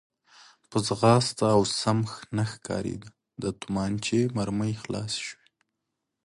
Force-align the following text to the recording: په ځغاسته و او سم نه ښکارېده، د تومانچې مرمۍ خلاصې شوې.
په 0.69 0.77
ځغاسته 0.87 1.43
و 1.49 1.53
او 1.55 1.61
سم 1.79 1.99
نه 2.37 2.43
ښکارېده، 2.51 3.09
د 3.41 3.43
تومانچې 3.61 4.21
مرمۍ 4.37 4.73
خلاصې 4.81 5.19
شوې. 5.27 5.47